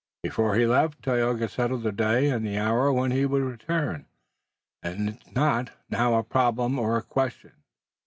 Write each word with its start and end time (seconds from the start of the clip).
Before 0.23 0.55
he 0.55 0.65
left, 0.65 1.03
Tayoga 1.03 1.47
settled 1.47 1.83
the 1.83 1.91
day 1.91 2.31
and 2.31 2.43
the 2.43 2.57
hour 2.57 2.91
when 2.91 3.11
he 3.11 3.27
would 3.27 3.43
return 3.43 4.07
and 4.81 5.09
it's 5.09 5.31
not 5.35 5.73
now 5.91 6.15
a 6.15 6.23
problem 6.23 6.79
or 6.79 6.97
a 6.97 7.03
question. 7.03 7.51